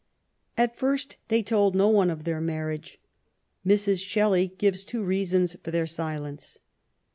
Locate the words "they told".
1.27-1.75